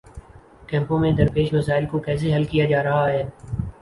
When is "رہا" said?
2.83-3.07